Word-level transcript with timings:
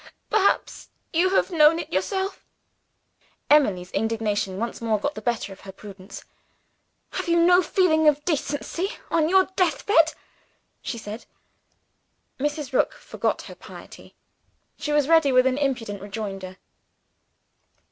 Perhaps 0.31 0.89
you 1.13 1.29
have 1.35 1.51
known 1.51 1.77
it 1.77 1.93
yourself." 1.93 2.43
Emily's 3.51 3.91
indignation 3.91 4.57
once 4.57 4.81
more 4.81 4.99
got 4.99 5.13
the 5.13 5.21
better 5.21 5.53
of 5.53 5.59
her 5.59 5.71
prudence. 5.71 6.23
"Have 7.11 7.27
you 7.27 7.39
no 7.39 7.61
feeling 7.61 8.07
of 8.07 8.25
decency 8.25 8.87
on 9.11 9.29
your 9.29 9.45
death 9.55 9.85
bed!" 9.85 10.13
she 10.81 10.97
said. 10.97 11.27
Mrs. 12.39 12.73
Rook 12.73 12.93
forgot 12.93 13.43
her 13.43 13.53
piety; 13.53 14.15
she 14.75 14.91
was 14.91 15.07
ready 15.07 15.31
with 15.31 15.45
an 15.45 15.59
impudent 15.59 16.01
rejoinder. 16.01 16.57